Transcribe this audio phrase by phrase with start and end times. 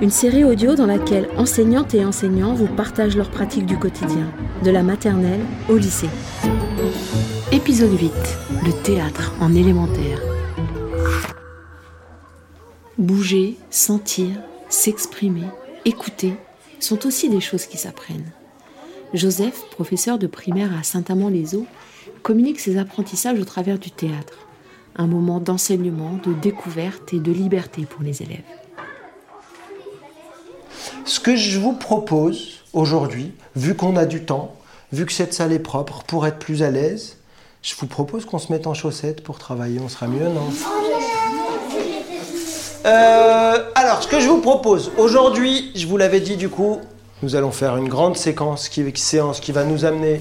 [0.00, 4.70] une série audio dans laquelle enseignantes et enseignants vous partagent leurs pratiques du quotidien, de
[4.70, 6.08] la maternelle au lycée.
[7.50, 8.12] Épisode 8,
[8.64, 10.20] le théâtre en élémentaire.
[12.96, 14.28] Bouger, sentir,
[14.68, 15.46] s'exprimer,
[15.84, 16.34] écouter
[16.78, 18.30] sont aussi des choses qui s'apprennent.
[19.14, 21.66] Joseph, professeur de primaire à Saint-Amand-les-Eaux,
[22.22, 24.46] communique ses apprentissages au travers du théâtre
[24.94, 28.42] un moment d'enseignement, de découverte et de liberté pour les élèves.
[31.08, 34.54] Ce que je vous propose aujourd'hui, vu qu'on a du temps,
[34.92, 37.16] vu que cette salle est propre, pour être plus à l'aise,
[37.62, 39.80] je vous propose qu'on se mette en chaussettes pour travailler.
[39.82, 40.50] On sera mieux, non?
[42.84, 46.78] Euh, Alors, ce que je vous propose, aujourd'hui, je vous l'avais dit du coup,
[47.22, 50.20] nous allons faire une grande séquence qui, séance qui va nous amener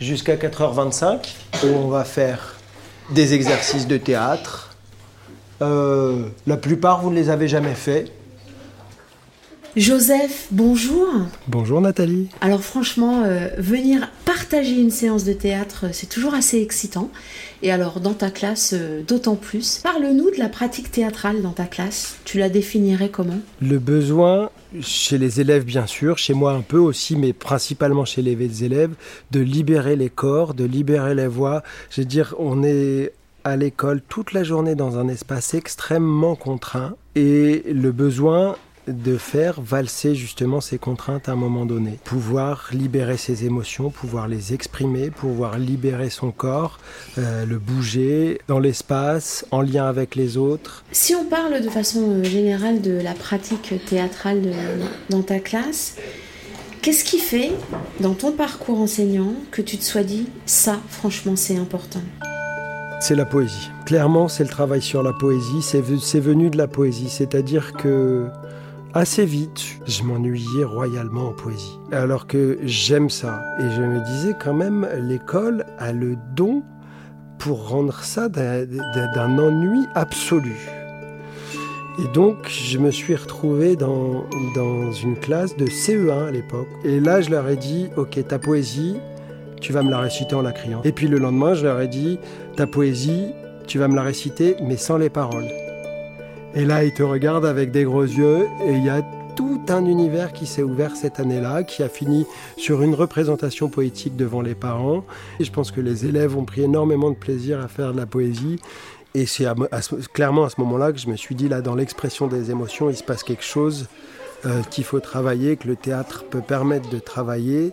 [0.00, 1.28] jusqu'à 4h25,
[1.64, 2.56] où on va faire
[3.10, 4.74] des exercices de théâtre.
[5.60, 8.10] Euh, la plupart, vous ne les avez jamais faits.
[9.74, 11.08] Joseph, bonjour.
[11.48, 12.28] Bonjour Nathalie.
[12.42, 17.10] Alors franchement, euh, venir partager une séance de théâtre, c'est toujours assez excitant.
[17.62, 19.78] Et alors dans ta classe, euh, d'autant plus.
[19.82, 22.18] Parle-nous de la pratique théâtrale dans ta classe.
[22.26, 23.38] Tu la définirais comment?
[23.62, 24.50] Le besoin,
[24.82, 28.92] chez les élèves bien sûr, chez moi un peu aussi, mais principalement chez les élèves,
[29.30, 31.62] de libérer les corps, de libérer les voix.
[31.88, 36.94] Je veux dire, on est à l'école toute la journée dans un espace extrêmement contraint
[37.14, 38.56] et le besoin
[38.88, 41.98] de faire valser justement ces contraintes à un moment donné.
[42.04, 46.78] Pouvoir libérer ses émotions, pouvoir les exprimer, pouvoir libérer son corps,
[47.18, 50.84] euh, le bouger dans l'espace, en lien avec les autres.
[50.92, 54.42] Si on parle de façon euh, générale de la pratique théâtrale
[55.10, 55.96] dans ta classe,
[56.80, 57.52] qu'est-ce qui fait
[58.00, 62.02] dans ton parcours enseignant que tu te sois dit ça franchement c'est important?
[63.00, 63.68] C'est la poésie.
[63.84, 65.60] Clairement, c'est le travail sur la poésie.
[65.60, 67.08] C'est venu de la poésie.
[67.10, 68.28] C'est-à-dire que
[68.94, 71.78] Assez vite, je m'ennuyais royalement en poésie.
[71.92, 73.42] Alors que j'aime ça.
[73.58, 76.62] Et je me disais quand même, l'école a le don
[77.38, 80.56] pour rendre ça d'un ennui absolu.
[81.98, 86.68] Et donc, je me suis retrouvé dans, dans une classe de CE1 à l'époque.
[86.84, 88.96] Et là, je leur ai dit, OK, ta poésie,
[89.62, 90.82] tu vas me la réciter en la criant.
[90.84, 92.18] Et puis le lendemain, je leur ai dit,
[92.56, 93.28] ta poésie,
[93.66, 95.48] tu vas me la réciter, mais sans les paroles.
[96.54, 99.00] Et là, il te regarde avec des gros yeux et il y a
[99.36, 102.26] tout un univers qui s'est ouvert cette année-là, qui a fini
[102.58, 105.04] sur une représentation poétique devant les parents.
[105.40, 108.04] Et je pense que les élèves ont pris énormément de plaisir à faire de la
[108.04, 108.58] poésie.
[109.14, 109.46] Et c'est
[110.12, 112.96] clairement à ce moment-là que je me suis dit, là, dans l'expression des émotions, il
[112.96, 113.88] se passe quelque chose
[114.44, 117.72] euh, qu'il faut travailler, que le théâtre peut permettre de travailler.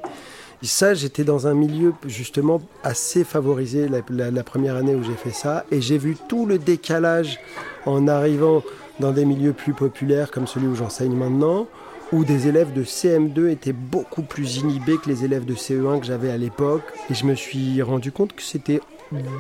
[0.62, 5.66] Ça, j'étais dans un milieu justement assez favorisé la première année où j'ai fait ça.
[5.72, 7.40] Et j'ai vu tout le décalage
[7.86, 8.62] en arrivant
[9.00, 11.68] dans des milieux plus populaires comme celui où j'enseigne maintenant,
[12.12, 16.06] où des élèves de CM2 étaient beaucoup plus inhibés que les élèves de CE1 que
[16.06, 16.84] j'avais à l'époque.
[17.10, 18.82] Et je me suis rendu compte que c'était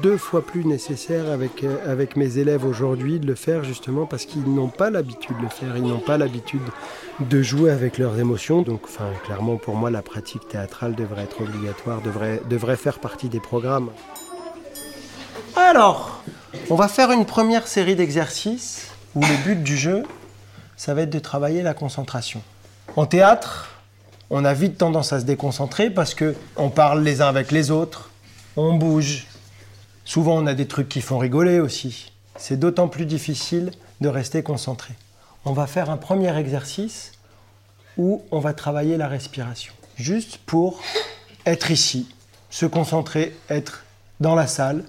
[0.02, 4.25] deux fois plus nécessaire avec, euh, avec mes élèves aujourd'hui de le faire justement parce
[4.25, 6.62] qu'ils n'ont pas l'habitude de le faire, ils n'ont pas l'habitude
[7.19, 8.62] de jouer avec leurs émotions.
[8.62, 13.30] Donc enfin, clairement pour moi la pratique théâtrale devrait être obligatoire, devrait, devrait faire partie
[13.30, 13.90] des programmes.
[15.56, 16.24] Alors,
[16.69, 20.03] on va faire une première série d'exercices où le but du jeu,
[20.78, 22.41] ça va être de travailler la concentration.
[22.96, 23.69] En théâtre,
[24.30, 27.72] on a vite tendance à se déconcentrer parce que on parle les uns avec les
[27.72, 28.09] autres,
[28.56, 29.29] on bouge.
[30.09, 32.12] Souvent, on a des trucs qui font rigoler aussi.
[32.36, 33.70] C'est d'autant plus difficile
[34.02, 34.96] de rester concentré.
[35.46, 37.12] On va faire un premier exercice
[37.95, 39.72] où on va travailler la respiration.
[39.98, 40.81] Juste pour
[41.45, 42.10] être ici,
[42.50, 43.86] se concentrer, être
[44.19, 44.84] dans la salle,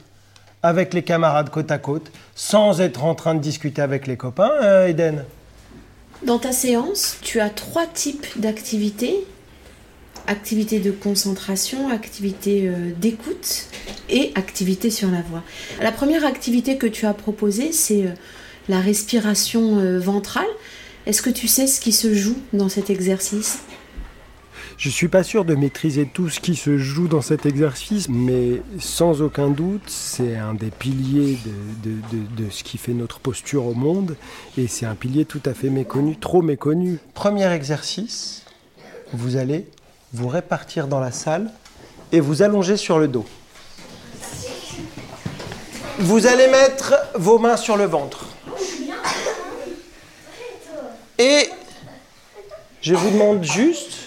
[0.63, 4.53] avec les camarades côte à côte, sans être en train de discuter avec les copains,
[4.63, 5.27] euh, Eden?
[6.25, 9.27] Dans ta séance, tu as trois types d'activités.
[10.31, 13.67] Activité de concentration, activité euh, d'écoute
[14.09, 15.43] et activité sur la voix.
[15.83, 18.13] La première activité que tu as proposée, c'est euh,
[18.69, 20.47] la respiration ventrale.
[21.07, 23.59] Est-ce que tu sais ce qui se joue dans cet exercice?
[24.81, 28.09] Je ne suis pas sûr de maîtriser tout ce qui se joue dans cet exercice,
[28.09, 31.37] mais sans aucun doute, c'est un des piliers
[31.85, 34.17] de, ce qui fait notre posture au monde,
[34.57, 36.99] et c'est un pilier tout à fait méconnu, trop méconnu.
[37.13, 38.47] Premier exercice,
[39.13, 39.67] vous allez
[40.13, 41.51] vous répartir dans la salle
[42.13, 43.27] et vous allonger sur le dos.
[45.99, 48.27] Vous allez mettre vos mains sur le ventre.
[51.19, 51.51] Et
[52.81, 53.99] je vous demande juste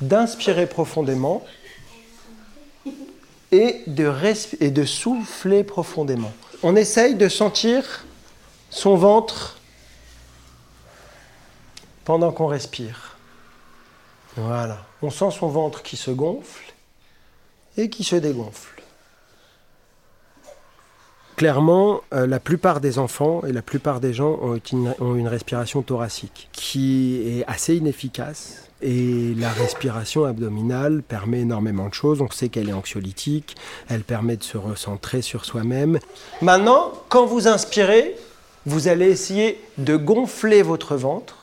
[0.00, 1.44] d'inspirer profondément
[3.50, 4.12] et de,
[4.60, 6.32] et de souffler profondément.
[6.62, 8.04] On essaye de sentir
[8.70, 9.58] son ventre
[12.04, 13.11] pendant qu'on respire.
[14.36, 14.78] Voilà.
[15.02, 16.72] On sent son ventre qui se gonfle
[17.76, 18.82] et qui se dégonfle.
[21.36, 25.28] Clairement, euh, la plupart des enfants et la plupart des gens ont une, ont une
[25.28, 32.20] respiration thoracique qui est assez inefficace et la respiration abdominale permet énormément de choses.
[32.20, 33.56] On sait qu'elle est anxiolytique,
[33.88, 35.98] elle permet de se recentrer sur soi-même.
[36.42, 38.16] Maintenant, quand vous inspirez,
[38.66, 41.41] vous allez essayer de gonfler votre ventre.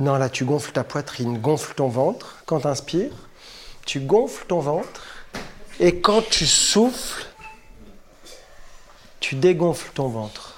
[0.00, 2.36] Non, là, tu gonfles ta poitrine, gonfle ton ventre.
[2.46, 3.12] Quand tu inspires,
[3.86, 5.02] tu gonfles ton ventre.
[5.78, 7.26] Et quand tu souffles,
[9.20, 10.54] tu dégonfles ton ventre.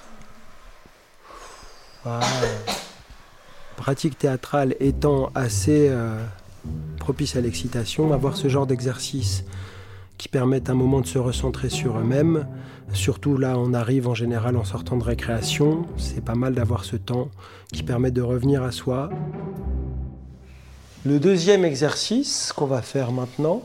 [3.76, 6.24] Pratique théâtrale étant assez euh,
[6.98, 9.44] propice à l'excitation, avoir ce genre d'exercice
[10.18, 12.46] qui permettent un moment de se recentrer sur eux-mêmes.
[12.92, 15.86] Surtout là, on arrive en général en sortant de récréation.
[15.98, 17.28] C'est pas mal d'avoir ce temps
[17.72, 19.10] qui permet de revenir à soi.
[21.04, 23.62] Le deuxième exercice qu'on va faire maintenant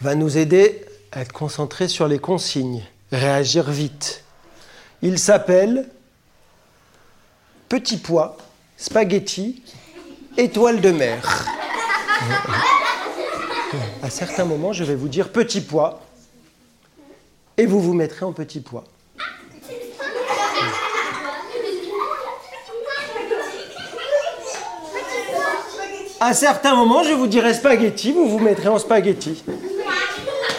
[0.00, 4.24] va nous aider à être concentré sur les consignes, réagir vite.
[5.02, 5.88] Il s'appelle
[7.68, 8.36] Petit poids
[8.78, 9.62] spaghetti,
[10.36, 11.46] étoile de mer.
[14.02, 16.00] À certains moments, je vais vous dire petit pois
[17.56, 18.84] et vous vous mettrez en petit pois.
[26.20, 29.44] À certains moments, je vous dirai spaghetti, vous vous mettrez en spaghetti.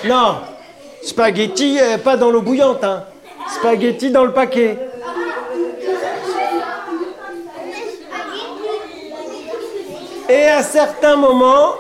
[0.06, 0.38] Non,
[1.03, 3.06] spaghetti, euh, pas dans l'eau bouillante, hein.
[3.50, 4.77] Spaghetti dans le paquet.
[10.29, 11.73] Et à certains moments,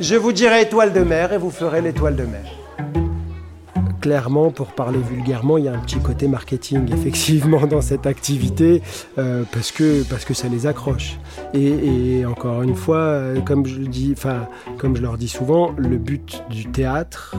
[0.00, 2.44] je vous dirai étoile de mer et vous ferez l'étoile de mer.
[4.00, 8.82] Clairement, pour parler vulgairement, il y a un petit côté marketing effectivement dans cette activité
[9.16, 10.02] euh, parce, que,
[10.34, 11.18] ça les accroche.
[11.54, 14.46] Et, encore une fois, euh, comme je, dis, enfin,
[14.76, 17.34] comme je leur dis souvent, le but du théâtre,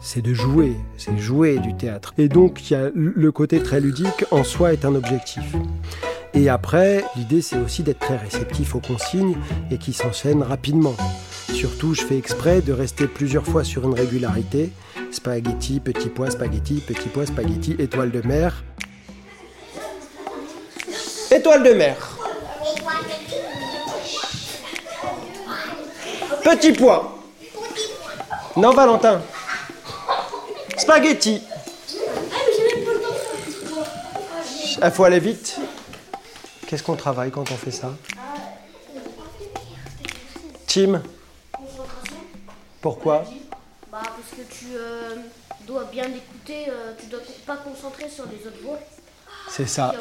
[0.00, 2.12] c'est de jouer, c'est jouer du théâtre.
[2.18, 5.54] Et donc, il a le côté très ludique en soi est un objectif.
[6.34, 9.36] Et après, l'idée c'est aussi d'être très réceptif aux consignes
[9.70, 10.94] et qui s'enchaînent rapidement.
[11.52, 14.72] Surtout, je fais exprès de rester plusieurs fois sur une régularité.
[15.10, 18.62] Spaghetti, petit pois, spaghetti, petit pois, spaghetti, étoile de mer.
[21.30, 21.96] Étoile de mer.
[26.42, 27.18] Petit pois.
[28.56, 29.20] Non, Valentin.
[30.76, 31.42] Spaghetti.
[34.82, 35.59] Il faut aller vite.
[36.70, 37.96] Qu'est-ce qu'on travaille quand on fait ça
[40.68, 41.02] Tim
[42.80, 43.24] Pourquoi
[43.90, 45.16] bah, Parce que tu euh,
[45.66, 48.78] dois bien écouter, euh, tu dois pas concentrer sur les autres voix.
[49.48, 49.92] C'est ça.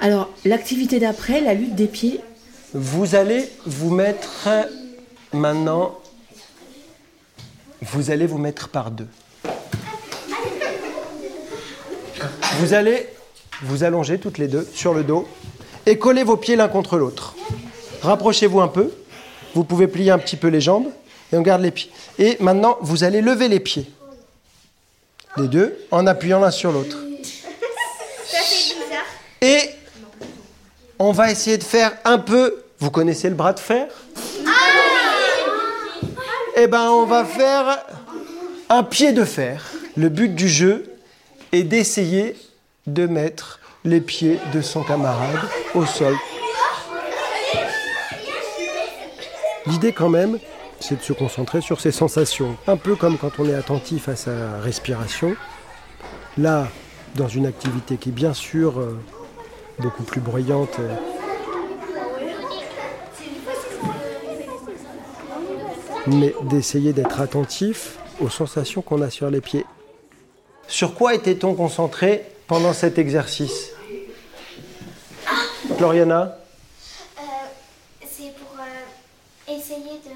[0.00, 2.20] Alors, l'activité d'après, la lutte des pieds.
[2.74, 4.48] Vous allez vous mettre
[5.32, 5.96] maintenant,
[7.82, 9.06] vous allez vous mettre par deux.
[12.58, 13.08] Vous allez
[13.62, 15.28] vous allongez toutes les deux sur le dos
[15.86, 17.34] et collez vos pieds l'un contre l'autre.
[18.02, 18.90] Rapprochez-vous un peu.
[19.54, 20.88] Vous pouvez plier un petit peu les jambes
[21.32, 21.90] et on garde les pieds.
[22.18, 23.90] Et maintenant, vous allez lever les pieds.
[25.36, 26.96] Les deux en appuyant l'un sur l'autre.
[29.40, 29.60] Et
[30.98, 32.62] on va essayer de faire un peu.
[32.80, 33.88] Vous connaissez le bras de fer?
[36.56, 37.84] Eh ben, on va faire
[38.68, 39.64] un pied de fer.
[39.96, 40.92] Le but du jeu
[41.52, 42.36] est d'essayer
[42.92, 45.40] de mettre les pieds de son camarade
[45.74, 46.14] au sol.
[49.66, 50.38] L'idée quand même,
[50.80, 52.56] c'est de se concentrer sur ses sensations.
[52.66, 55.36] Un peu comme quand on est attentif à sa respiration.
[56.36, 56.68] Là,
[57.16, 58.98] dans une activité qui est bien sûr euh,
[59.78, 60.78] beaucoup plus bruyante.
[60.78, 60.94] Euh,
[66.06, 69.66] mais d'essayer d'être attentif aux sensations qu'on a sur les pieds.
[70.66, 73.72] Sur quoi était-on concentré pendant cet exercice
[75.76, 76.38] Floriana
[77.18, 77.22] euh,
[78.00, 80.14] C'est pour euh, essayer de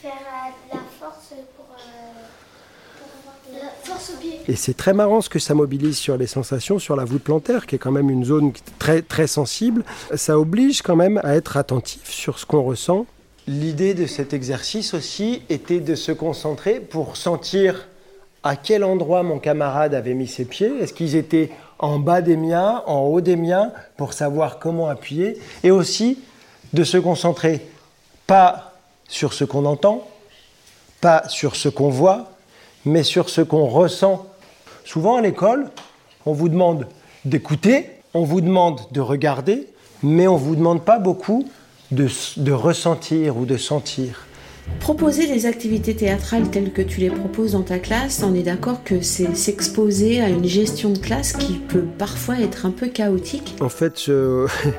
[0.00, 4.12] faire euh, la force pour, pour avoir la force
[4.48, 7.66] Et c'est très marrant ce que ça mobilise sur les sensations, sur la voûte plantaire,
[7.66, 9.84] qui est quand même une zone très, très sensible.
[10.14, 13.06] Ça oblige quand même à être attentif sur ce qu'on ressent.
[13.48, 17.88] L'idée de cet exercice aussi était de se concentrer pour sentir
[18.44, 20.70] à quel endroit mon camarade avait mis ses pieds?
[20.80, 25.38] Est-ce qu'ils étaient en bas des miens, en haut des miens, pour savoir comment appuyer?
[25.64, 26.18] Et aussi
[26.74, 27.66] de se concentrer
[28.26, 28.74] pas
[29.08, 30.06] sur ce qu'on entend,
[31.00, 32.32] pas sur ce qu'on voit,
[32.84, 34.26] mais sur ce qu'on ressent.
[34.84, 35.70] Souvent à l'école,
[36.26, 36.86] on vous demande
[37.24, 39.68] d'écouter, on vous demande de regarder,
[40.02, 41.48] mais on ne vous demande pas beaucoup
[41.90, 44.26] de, de ressentir ou de sentir.
[44.80, 48.84] Proposer des activités théâtrales telles que tu les proposes dans ta classe, on est d'accord
[48.84, 53.56] que c'est s'exposer à une gestion de classe qui peut parfois être un peu chaotique
[53.60, 54.10] En fait,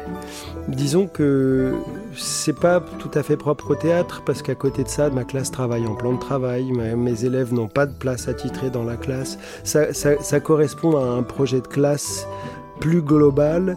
[0.67, 1.73] disons que
[2.15, 5.51] c'est pas tout à fait propre au théâtre parce qu'à côté de ça, ma classe
[5.51, 9.37] travaille en plan de travail, mes élèves n'ont pas de place attitrée dans la classe.
[9.63, 12.27] Ça, ça correspond à un projet de classe
[12.79, 13.75] plus global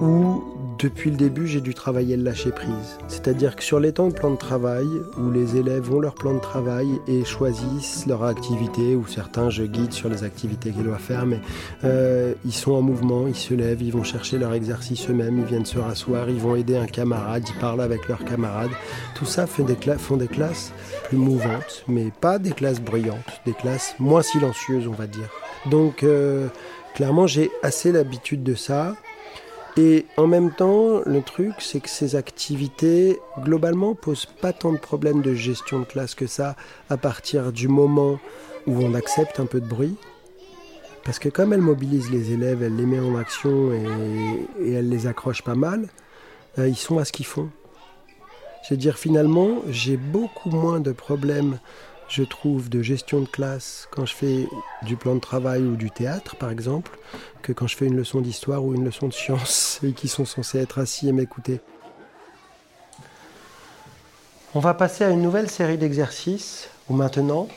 [0.00, 0.42] où
[0.78, 2.98] depuis le début, j'ai dû travailler le lâcher prise.
[3.08, 4.86] C'est-à-dire que sur les temps de plan de travail,
[5.18, 9.64] où les élèves ont leur plan de travail et choisissent leur activité, ou certains je
[9.64, 11.40] guide sur les activités qu'ils doivent faire, mais
[11.84, 15.44] euh, ils sont en mouvement, ils se lèvent, ils vont chercher leur exercice eux-mêmes, ils
[15.44, 18.72] viennent se rasseoir, ils vont aider un camarade, ils parlent avec leurs camarades.
[19.14, 20.72] Tout ça fait des font des classes
[21.04, 25.28] plus mouvantes, mais pas des classes bruyantes, des classes moins silencieuses, on va dire.
[25.70, 26.48] Donc, euh,
[26.94, 28.94] clairement, j'ai assez l'habitude de ça.
[29.76, 34.78] Et en même temps, le truc, c'est que ces activités, globalement, posent pas tant de
[34.78, 36.56] problèmes de gestion de classe que ça,
[36.90, 38.18] à partir du moment
[38.66, 39.96] où on accepte un peu de bruit.
[41.04, 44.90] Parce que comme elle mobilise les élèves, elle les met en action et, et elle
[44.90, 45.88] les accroche pas mal,
[46.58, 47.48] euh, ils sont à ce qu'ils font.
[48.62, 51.58] Je veux dire, finalement, j'ai beaucoup moins de problèmes
[52.12, 54.46] je trouve, de gestion de classe quand je fais
[54.82, 56.98] du plan de travail ou du théâtre, par exemple,
[57.40, 60.26] que quand je fais une leçon d'histoire ou une leçon de sciences et qui sont
[60.26, 61.60] censés être assis et m'écouter.
[64.54, 67.48] On va passer à une nouvelle série d'exercices où maintenant,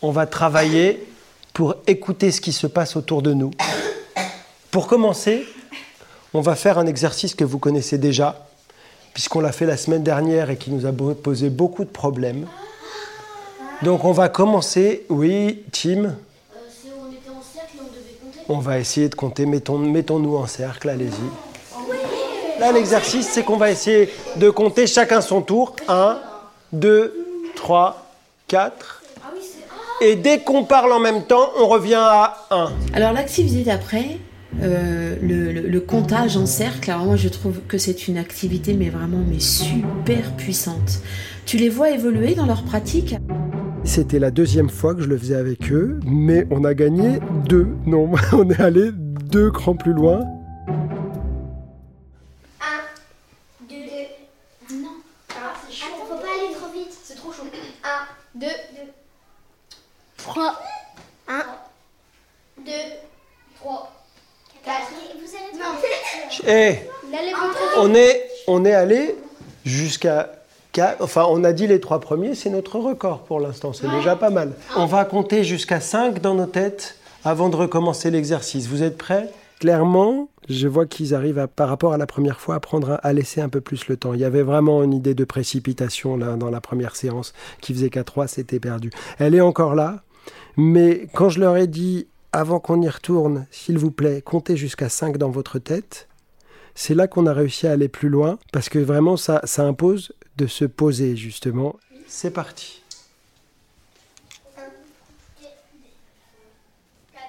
[0.00, 1.06] on va travailler
[1.52, 3.50] pour écouter ce qui se passe autour de nous.
[4.70, 5.46] Pour commencer,
[6.32, 8.48] on va faire un exercice que vous connaissez déjà,
[9.12, 12.46] puisqu'on l'a fait la semaine dernière et qui nous a posé beaucoup de problèmes.
[13.82, 15.88] Donc on va commencer, oui, Tim.
[15.88, 16.08] Euh,
[16.98, 18.40] on était en cercle, on devait compter.
[18.48, 22.60] On va essayer de compter, mettons-nous en cercle, allez-y.
[22.60, 25.76] Là, l'exercice, c'est qu'on va essayer de compter chacun son tour.
[25.88, 26.18] 1,
[26.72, 28.06] 2, 3,
[28.48, 29.02] 4.
[30.00, 32.72] Et dès qu'on parle en même temps, on revient à 1.
[32.94, 34.18] Alors l'activité d'après,
[34.62, 39.22] euh, le, comptage en cercle, alors moi je trouve que c'est une activité mais vraiment
[39.26, 41.00] mais super puissante.
[41.44, 43.14] Tu les vois évoluer dans leur pratique?
[43.86, 47.68] C'était la deuxième fois que je le faisais avec eux, mais on a gagné deux.
[47.86, 50.20] Non, on est allé deux crans plus loin.
[52.60, 52.82] Un,
[53.68, 53.76] deux,
[54.74, 54.88] non.
[55.30, 55.86] Ah, c'est chaud.
[56.08, 56.96] faut pas aller trop vite.
[57.02, 57.44] C'est trop chaud.
[57.84, 58.46] Un, deux,
[60.16, 60.60] trois.
[61.28, 61.44] Un,
[62.58, 62.72] deux,
[63.56, 63.92] trois,
[64.64, 64.92] quatre.
[65.20, 65.46] Vous allez.
[66.48, 66.78] Eh,
[67.78, 69.16] on est, on est allé
[69.64, 70.30] jusqu'à
[71.00, 74.30] Enfin, on a dit les trois premiers, c'est notre record pour l'instant, c'est déjà pas
[74.30, 74.52] mal.
[74.76, 78.68] On va compter jusqu'à 5 dans nos têtes avant de recommencer l'exercice.
[78.68, 79.30] Vous êtes prêts?
[79.58, 83.40] Clairement, je vois qu'ils arrivent par rapport à la première fois à prendre à laisser
[83.40, 84.12] un peu plus le temps.
[84.12, 87.90] Il y avait vraiment une idée de précipitation là dans la première séance qui faisait
[87.90, 88.90] qu'à 3 c'était perdu.
[89.18, 90.02] Elle est encore là,
[90.56, 94.90] mais quand je leur ai dit avant qu'on y retourne, s'il vous plaît, comptez jusqu'à
[94.90, 96.06] 5 dans votre tête,
[96.74, 100.12] c'est là qu'on a réussi à aller plus loin parce que vraiment ça, ça impose
[100.36, 101.76] de se poser justement.
[102.06, 102.82] C'est parti.
[104.56, 104.66] 1, 2,
[107.12, 107.22] 4,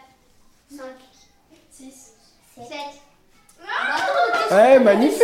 [0.71, 0.85] 5,
[1.71, 1.85] 6,
[2.55, 2.65] 7.
[4.51, 5.21] Ouais, magnifique.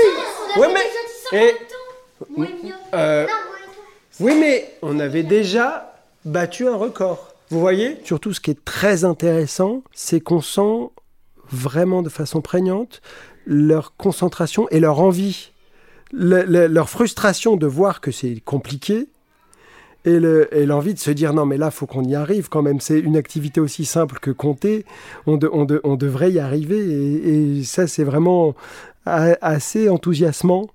[0.58, 1.38] Ouais, mais.
[1.40, 1.56] Et,
[2.94, 3.28] euh,
[4.20, 5.94] oui, mais on avait déjà
[6.26, 7.34] battu un record.
[7.50, 10.90] Vous voyez Surtout, ce qui est très intéressant, c'est qu'on sent
[11.50, 13.02] vraiment de façon prégnante
[13.46, 15.52] leur concentration et leur envie
[16.14, 19.10] leur frustration de voir que c'est compliqué
[20.06, 22.80] et l'envie de se dire non mais là faut qu'on y arrive quand même.
[22.80, 24.86] C'est une activité aussi simple que compter.
[25.26, 26.80] On, devrait y arriver.
[26.80, 28.54] Et, ça c'est vraiment
[29.06, 30.68] assez enthousiasmant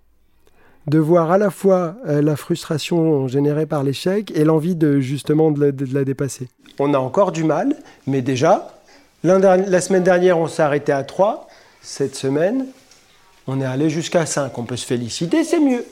[0.87, 5.51] de voir à la fois euh, la frustration générée par l'échec et l'envie de justement
[5.51, 6.49] de la, dépasser.
[6.79, 7.77] On a encore du mal,
[8.07, 8.75] mais déjà,
[9.23, 11.47] la semaine dernière on s'est arrêté à 3,
[11.83, 12.67] cette semaine
[13.49, 14.57] on est allé jusqu'à 5.
[14.57, 15.85] On peut se féliciter, c'est mieux.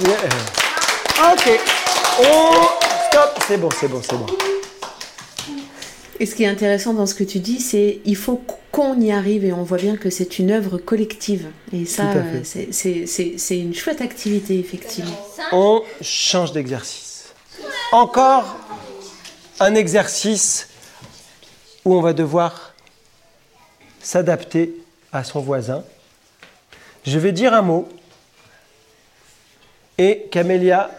[0.00, 1.60] Ok.
[2.20, 2.52] On...
[3.12, 3.44] Stop.
[3.46, 4.26] C'est bon, c'est bon, c'est bon.
[6.18, 9.12] Et ce qui est intéressant dans ce que tu dis, c'est il faut qu'on y
[9.12, 11.46] arrive et on voit bien que c'est une œuvre collective.
[11.72, 12.04] Et ça,
[12.42, 15.16] c'est une chouette activité, effectivement.
[15.52, 17.26] On change d'exercice.
[17.92, 18.56] Encore
[19.60, 20.68] un exercice
[21.84, 22.74] où on va devoir
[24.00, 24.74] s'adapter
[25.12, 25.84] à son voisin.
[27.06, 27.88] Je vais dire un mot
[29.96, 30.90] et Camélia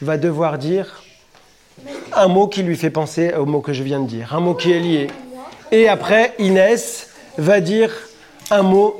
[0.00, 1.02] va devoir dire
[2.14, 4.54] un mot qui lui fait penser au mot que je viens de dire, un mot
[4.54, 5.08] qui est lié.
[5.70, 7.92] Et après, Inès va dire
[8.50, 8.96] un mot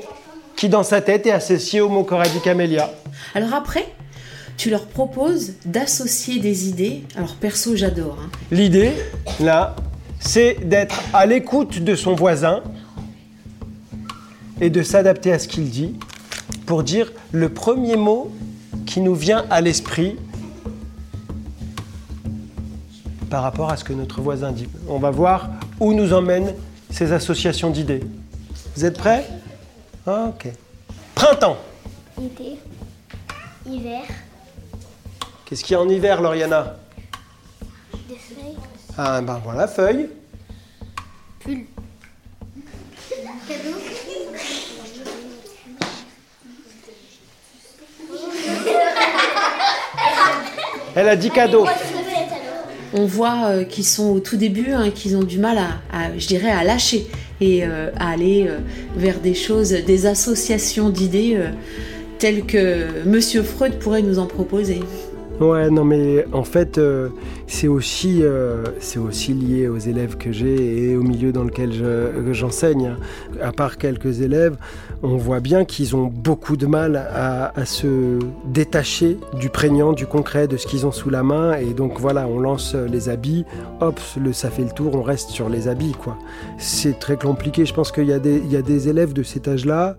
[0.55, 2.91] qui dans sa tête est associé au mot qu'aurait dit Camélia.
[3.33, 3.85] Alors après,
[4.57, 7.03] tu leur proposes d'associer des idées.
[7.15, 8.17] Alors perso, j'adore.
[8.21, 8.29] Hein.
[8.51, 8.91] L'idée,
[9.39, 9.75] là,
[10.19, 12.63] c'est d'être à l'écoute de son voisin
[14.61, 15.95] et de s'adapter à ce qu'il dit
[16.65, 18.31] pour dire le premier mot
[18.85, 20.17] qui nous vient à l'esprit
[23.29, 24.67] par rapport à ce que notre voisin dit.
[24.87, 25.49] On va voir
[25.79, 26.55] où nous emmènent
[26.89, 28.01] ces associations d'idées.
[28.75, 29.27] Vous êtes prêts?
[30.05, 30.47] Ah, Ok.
[31.15, 31.57] Printemps.
[32.23, 32.57] Été.
[33.65, 34.01] Hiver.
[35.45, 36.77] Qu'est-ce qu'il y a en hiver, Lauriana?
[38.07, 38.55] Des feuilles.
[38.97, 40.09] Ah ben voilà, feuilles.
[41.39, 41.65] Pull.
[43.47, 43.77] Cadeau.
[50.97, 51.65] Elle a dit cadeau
[52.93, 56.63] on voit euh, qu'ils sont au tout début, hein, qu'ils ont du mal à, à
[56.63, 57.07] lâcher
[57.41, 58.57] et euh, à aller euh,
[58.95, 61.37] vers des choses, des associations d'idées
[62.17, 64.79] telles que Monsieur Freud pourrait nous en proposer.
[65.39, 67.09] Ouais, non, mais en fait, euh,
[67.45, 71.73] c'est aussi, euh, c'est aussi lié aux élèves que j'ai et au milieu dans lequel
[72.31, 72.95] j'enseigne.
[73.39, 74.57] à part quelques élèves,
[75.03, 80.47] on voit bien qu'ils ont beaucoup de mal à, se détacher du prégnant, du concret,
[80.47, 81.53] de ce qu'ils ont sous la main.
[81.57, 83.45] Et donc voilà, on lance les habits,
[83.79, 83.99] hop,
[84.31, 86.17] ça fait le tour, on reste sur les habits, quoi.
[86.57, 87.65] C'est très compliqué.
[87.65, 89.97] Je pense qu'il y, y a des élèves de cet âge-là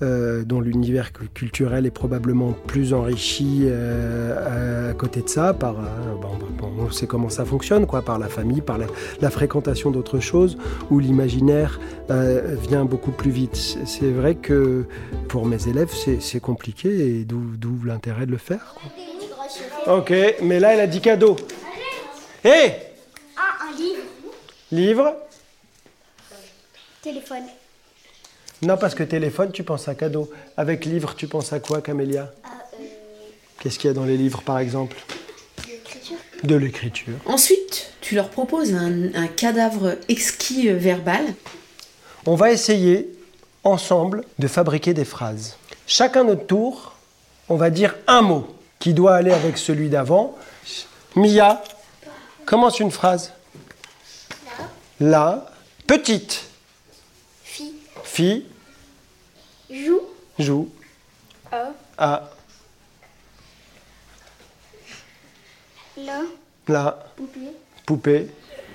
[0.00, 5.82] euh, dont l'univers culturel est probablement plus enrichi euh, à côté de ça, par, euh,
[6.78, 10.56] on sait comment ça fonctionne, quoi, par la famille, par la, fréquentation d'autres choses,
[10.90, 13.56] où l'imaginaire vient beaucoup plus vite.
[13.56, 14.84] C'est vrai que
[15.28, 18.76] pour mes élèves, c'est compliqué, et d'où l'intérêt de le faire.
[19.86, 21.36] Ok, mais là, elle a dit cadeau.
[22.44, 22.72] Hé
[23.36, 24.02] Ah, un livre.
[24.70, 25.14] Livre?
[27.02, 27.44] Téléphone.
[28.62, 30.30] Non, parce que téléphone, tu penses à cadeau.
[30.56, 32.84] Avec livre, tu penses à quoi, Camélia ah, euh,
[33.60, 34.96] Qu'est-ce qu'il y a dans les livres, par exemple
[35.66, 36.16] De l'écriture.
[36.42, 37.14] De l'écriture.
[37.26, 41.22] Ensuite, tu leur proposes un, cadavre exquis euh, verbal.
[42.26, 43.08] On va essayer,
[43.62, 45.56] ensemble, de fabriquer des phrases.
[45.86, 46.94] Chacun notre tour,
[47.48, 48.48] on va dire un mot
[48.80, 50.36] qui doit aller avec celui d'avant.
[51.14, 51.62] Mia,
[52.44, 53.32] commence une phrase.
[55.00, 55.08] La.
[55.08, 55.50] La.
[55.86, 56.47] Petite.
[58.18, 60.02] Joue.
[60.40, 60.68] Joue.
[61.52, 61.70] A.
[61.96, 62.30] A.
[65.96, 66.22] La.
[66.66, 67.12] La.
[67.16, 67.38] Poupée.
[67.86, 68.26] Poupée.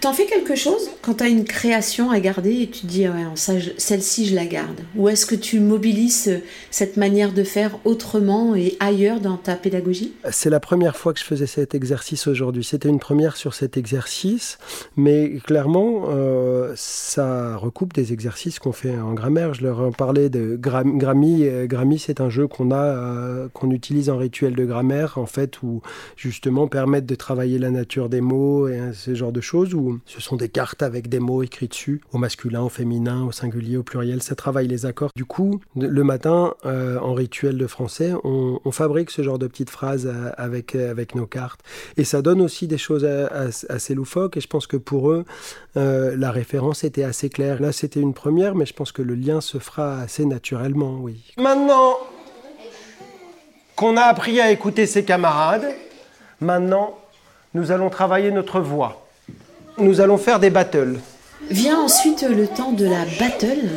[0.04, 3.24] T'en fais quelque chose quand tu as une création à garder et tu dis, ouais,
[3.36, 6.39] celle-ci, je la garde Ou est-ce que tu mobilises euh,
[6.72, 10.12] cette manière de faire autrement et ailleurs dans ta pédagogie?
[10.30, 12.66] C'est la première fois que je faisais cet exercice aujourd'hui.
[12.66, 14.58] C'était une première sur cet exercice,
[14.98, 19.54] mais clairement, euh, ça recoupe des exercices qu'on fait en grammaire.
[19.54, 21.46] Je leur en parlais de Grammy.
[21.68, 25.63] Grammy, c'est un jeu qu'on a, euh, qu'on utilise en rituel de grammaire, en fait,
[25.63, 25.82] où
[26.18, 30.21] justement permettre de travailler la nature des mots et ce genre de choses, où ce
[30.21, 33.84] sont des cartes avec des mots écrits dessus, au masculin, au féminin, au singulier, au
[33.84, 34.21] pluriel.
[34.21, 35.12] Ça travaille les accords.
[35.15, 39.69] Du coup, le matin, euh, en rituel de français, on, fabrique ce genre de petites
[39.69, 41.62] phrases euh, avec, euh, avec nos cartes.
[41.95, 44.38] Et ça donne aussi des choses assez loufoques.
[44.38, 45.25] Et je pense que pour eux,
[45.75, 47.62] la référence était assez claire.
[47.62, 51.34] Là, c'était une première, mais je pense que le lien se fera assez naturellement, oui.
[51.38, 51.97] Maintenant
[53.75, 55.67] qu'on a appris à écouter ses camarades,
[56.39, 56.97] maintenant,
[57.53, 59.03] nous allons travailler notre voix.
[59.77, 60.99] Nous allons faire des battles.
[61.49, 63.69] Vient ensuite le temps de la battle.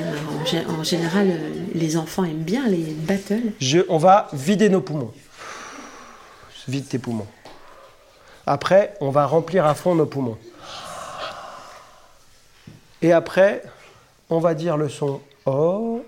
[0.68, 1.28] En, général,
[1.74, 3.52] les enfants aiment bien les battles.
[3.60, 5.12] Je, on va vider nos poumons.
[6.68, 7.26] Vide tes poumons.
[8.46, 10.38] Après, on va remplir à fond nos poumons.
[13.02, 13.62] Et après,
[14.30, 16.02] on va dire le son O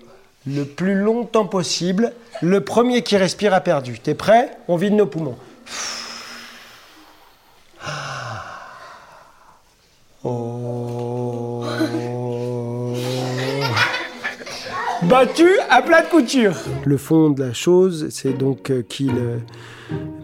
[0.47, 2.13] le plus longtemps possible.
[2.41, 3.99] Le premier qui respire a perdu.
[3.99, 4.51] T'es prêt?
[4.67, 5.37] On vide nos poumons.
[15.09, 16.53] Battu à plat de couture.
[16.85, 19.39] Le fond de la chose, c'est donc euh, qu'il euh,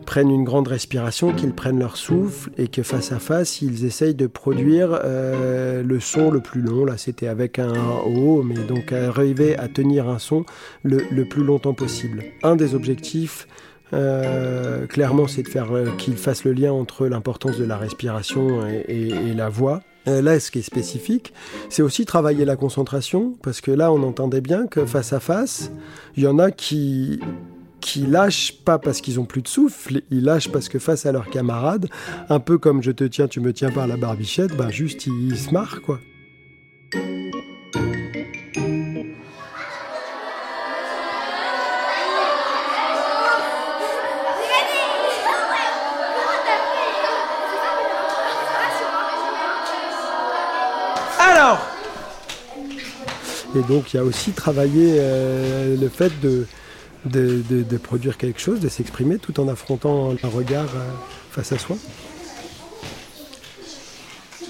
[0.06, 4.14] prennent une grande respiration, qu'ils prennent leur souffle et que face à face, ils essayent
[4.14, 6.86] de produire euh, le son le plus long.
[6.86, 7.74] Là, c'était avec un
[8.06, 10.46] O, mais donc arriver à tenir un son
[10.84, 12.24] le, plus longtemps possible.
[12.44, 13.48] Un des objectifs,
[13.90, 19.34] clairement, c'est de faire euh, qu'ils fassent le lien entre l'importance de la respiration et
[19.34, 19.82] la voix.
[20.06, 21.34] Là, ce qui est spécifique,
[21.70, 25.72] c'est aussi travailler la concentration, parce que là, on entendait bien que face à face,
[26.16, 27.20] il y en a qui
[28.08, 31.30] lâchent pas parce qu'ils ont plus de souffle, ils lâchent parce que face à leurs
[31.30, 31.88] camarades,
[32.30, 35.38] un peu comme je te tiens, tu me tiens par la barbichette, bah juste ils,
[35.38, 36.00] se marrent quoi.
[53.56, 56.46] Et donc il y a aussi travaillé euh, le fait de
[57.06, 60.90] de, produire quelque chose, de s'exprimer tout en affrontant un regard euh,
[61.32, 61.78] face à soi.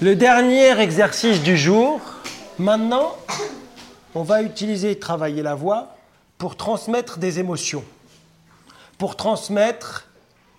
[0.00, 2.00] Le dernier exercice du jour,
[2.58, 3.16] maintenant,
[4.14, 5.96] on va utiliser travailler la voix
[6.38, 7.84] pour transmettre des émotions,
[8.98, 10.08] pour transmettre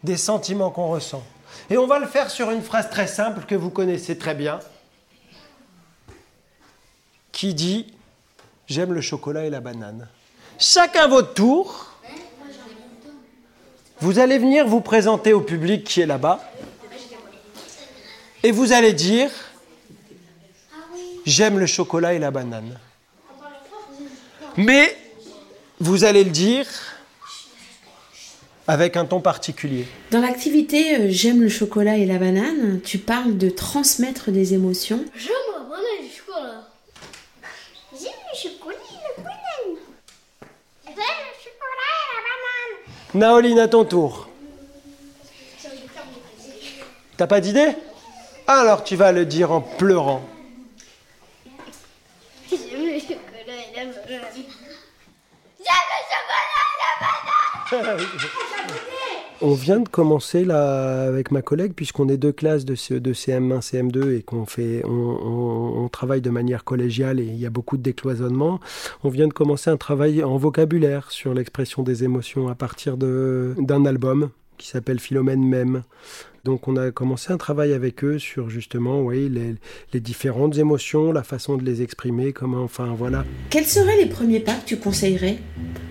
[0.04, 1.24] des sentiments qu'on ressent.
[1.70, 4.60] Et on va le faire sur une phrase très simple que vous connaissez très bien,
[7.32, 7.88] qui dit⁇
[8.68, 10.08] J'aime le chocolat et la banane⁇
[10.64, 11.94] Chacun votre tour,
[14.00, 16.40] vous allez venir vous présenter au public qui est là-bas
[18.44, 19.30] et vous allez dire
[21.26, 22.80] J'aime le chocolat et la banane.
[24.56, 24.96] Mais
[25.80, 26.66] vous allez le dire
[28.68, 29.86] avec un ton particulier.
[30.12, 35.04] Dans l'activité euh, J'aime le chocolat et la banane, tu parles de transmettre des émotions
[35.16, 36.68] la banane et le chocolat.
[37.92, 39.38] J'aime le chocolat et la banane.
[43.18, 44.30] Naoline, à ton tour.
[47.18, 47.76] T'as pas d'idée
[48.46, 50.22] Alors tu vas le dire en pleurant.
[52.50, 53.96] J'aime le chocolat et la banane.
[54.08, 54.22] J'aime
[57.72, 58.47] le chocolat et la banane
[59.40, 63.62] On vient de commencer là avec ma collègue, puisqu'on est deux classes de, de CM1,
[63.62, 67.84] CM2 et qu'on fait, on, travaille de manière collégiale et il y a beaucoup de
[67.84, 68.60] décloisonnement.
[69.04, 73.86] On vient de commencer un travail en vocabulaire sur l'expression des émotions à partir d'un
[73.86, 75.84] album qui s'appelle Philomène même.
[76.48, 79.56] Donc on a commencé un travail avec eux sur justement oui, les,
[79.92, 83.26] les, différentes émotions, la façon de les exprimer, comment, enfin voilà.
[83.50, 85.40] Quels seraient les premiers pas que tu conseillerais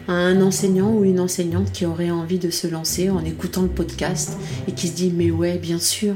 [0.09, 3.69] à un enseignant ou une enseignante qui aurait envie de se lancer en écoutant le
[3.69, 6.14] podcast et qui se dit mais ouais bien sûr,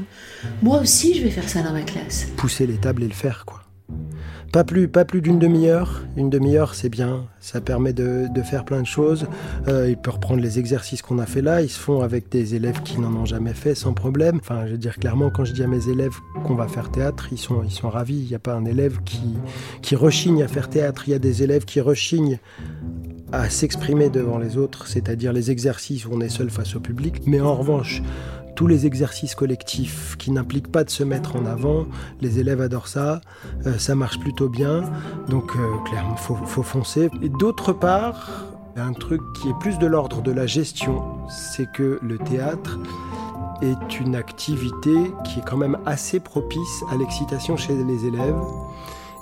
[0.63, 2.25] moi aussi je vais faire ça dans ma classe?
[2.35, 3.60] Pousser les tables et le faire quoi.
[4.51, 6.01] Pas plus, pas plus d'une demi-heure.
[6.17, 7.25] Une demi-heure, c'est bien.
[7.39, 9.27] Ça permet de, faire plein de choses.
[9.69, 11.61] Euh, il peut reprendre les exercices qu'on a fait là.
[11.61, 14.39] Ils se font avec des élèves qui n'en ont jamais fait sans problème.
[14.41, 17.29] Enfin, je veux dire clairement, quand je dis à mes élèves qu'on va faire théâtre,
[17.31, 18.17] ils sont, ravis.
[18.17, 19.37] Il n'y a pas un élève qui,
[19.81, 21.03] qui rechigne à faire théâtre.
[21.07, 22.39] Il y a des élèves qui rechignent
[23.31, 27.21] à s'exprimer devant les autres, c'est-à-dire les exercices où on est seul face au public.
[27.25, 28.01] Mais en revanche,
[28.61, 31.87] tous les exercices collectifs qui n'impliquent pas de se mettre en avant,
[32.21, 33.19] les élèves adorent ça,
[33.65, 34.83] euh, ça marche plutôt bien,
[35.29, 37.09] donc euh, clairement, il faut, foncer.
[37.23, 41.97] Et d'autre part, un truc qui est plus de l'ordre de la gestion, c'est que
[42.03, 42.77] le théâtre
[43.63, 44.93] est une activité
[45.25, 48.37] qui est quand même assez propice à l'excitation chez les élèves.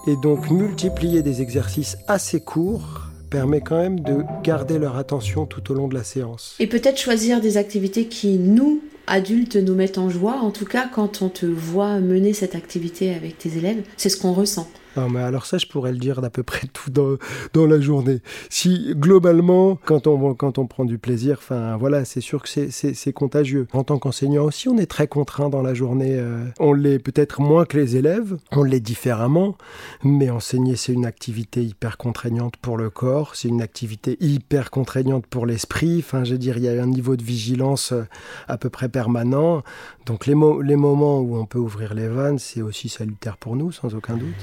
[0.06, 5.72] Et donc multiplier des exercices assez courts permet quand même de garder leur attention tout
[5.72, 6.58] au long de la séance.
[6.60, 10.38] Et peut-être choisir des activités qui, nous, adultes, nous mettent en joie.
[10.38, 14.18] En tout cas, quand on te voit mener cette activité avec tes élèves, c'est ce
[14.18, 14.70] qu'on ressent.
[14.98, 18.22] Non, mais alors ça, je pourrais le dire d'à peu près tout dans, la journée.
[18.50, 23.68] Si globalement, quand on, prend du plaisir, enfin voilà, c'est sûr que c'est contagieux.
[23.74, 26.18] En tant qu'enseignant aussi, on est très contraint dans la journée.
[26.18, 29.58] Euh, on l'est peut-être moins que les élèves, on l'est différemment,
[30.04, 35.28] mais enseigner, c'est une activité hyper contraignante pour le corps, c'est une activité hyper contraignante
[35.28, 35.98] pour l'esprit.
[36.00, 38.04] Enfin, je veux dire, il y a un niveau de vigilance euh,
[38.48, 39.64] à peu près permanent.
[40.06, 43.94] Donc les, moments où on peut ouvrir les vannes, c'est aussi salutaire pour nous, sans
[43.94, 44.34] aucun doute.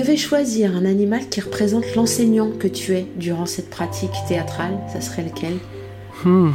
[0.00, 5.00] Devais choisir un animal qui représente l'enseignant que tu es durant cette pratique théâtrale, ça
[5.00, 5.54] serait lequel?
[6.24, 6.52] Hmm.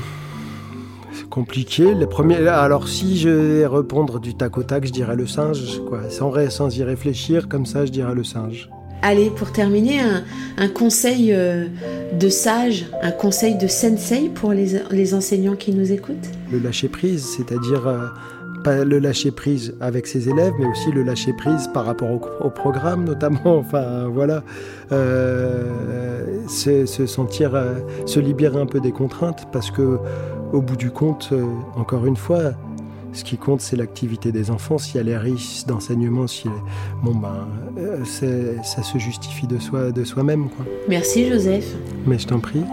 [1.14, 1.94] C'est compliqué.
[1.94, 2.48] Les premiers...
[2.48, 5.80] Alors si je vais répondre du tac au tac, je dirais le singe.
[5.88, 6.10] Quoi.
[6.10, 8.70] Sans, sans y réfléchir, comme ça, je dirais le singe.
[9.02, 10.00] Allez, pour terminer,
[10.58, 11.68] un, conseil euh,
[12.20, 16.30] de sage, un conseil de sensei pour les, les enseignants qui nous écoutent?
[16.52, 17.88] Le lâcher prise, c'est-à-dire...
[17.88, 18.08] Euh,
[18.68, 23.04] le lâcher prise avec ses élèves, mais aussi le lâcher prise par rapport au, programme,
[23.06, 23.58] notamment.
[23.58, 24.44] Enfin, voilà,
[24.92, 27.76] euh, se sentir, euh,
[28.06, 30.00] se libérer un peu des contraintes, parce que
[30.54, 31.44] au bout du compte, euh,
[31.76, 32.54] encore une fois,
[33.14, 34.78] ce qui compte, c'est l'activité des enfants.
[34.78, 36.50] Si elle est riche d'enseignement, si
[37.02, 37.48] bon ben,
[37.78, 38.04] euh,
[38.64, 40.66] ça se justifie de soi, de soi-même, quoi.
[40.90, 41.76] Merci Joseph.
[42.06, 42.64] Mais je t'en prie.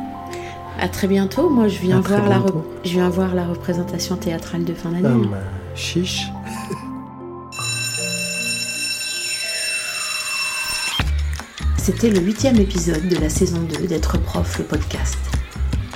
[0.81, 1.49] À très bientôt.
[1.49, 2.43] Moi, je viens voir la,
[2.85, 5.07] je viens voir la représentation théâtrale de fin d'année.
[5.07, 5.39] Ah, ben,
[5.75, 6.23] chiche.
[11.77, 15.19] C'était le huitième épisode de la saison 2 d'être prof le podcast.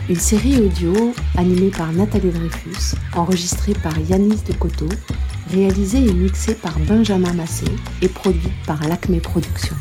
[0.09, 4.89] Une série audio animée par Nathalie Dreyfus, enregistrée par Yanis de Coteau,
[5.53, 7.67] réalisée et mixée par Benjamin Massé
[8.03, 9.77] et produite par l'Acme Productions.